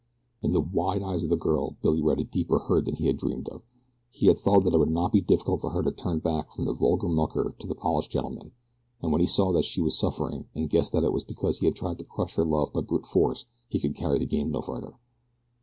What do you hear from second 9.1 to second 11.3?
when he saw that she was suffering, and guessed that it was